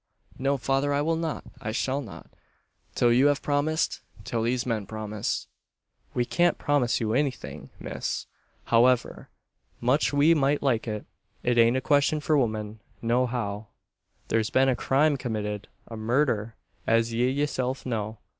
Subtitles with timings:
[0.39, 2.25] "No, father, I will not I shall not
[2.95, 5.45] till you have promised till these men promise"
[6.15, 8.25] "We can't promise you anything, miss
[8.63, 9.29] however
[9.79, 11.05] much we might like it.
[11.43, 13.67] It ain't a question for women, no how.
[14.29, 16.55] There's been a crime committed a murder,
[16.87, 18.17] as ye yourself know.